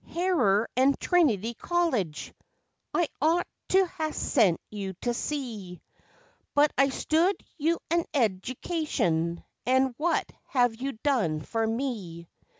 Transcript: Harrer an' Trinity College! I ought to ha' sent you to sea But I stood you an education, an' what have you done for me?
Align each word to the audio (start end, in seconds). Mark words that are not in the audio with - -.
Harrer 0.13 0.65
an' 0.75 0.95
Trinity 0.99 1.53
College! 1.53 2.33
I 2.91 3.07
ought 3.21 3.45
to 3.69 3.85
ha' 3.85 4.11
sent 4.11 4.59
you 4.71 4.93
to 5.01 5.13
sea 5.13 5.79
But 6.55 6.73
I 6.75 6.89
stood 6.89 7.35
you 7.59 7.77
an 7.91 8.05
education, 8.11 9.43
an' 9.67 9.93
what 9.97 10.25
have 10.47 10.73
you 10.73 10.93
done 11.03 11.41
for 11.41 11.67
me? 11.67 12.27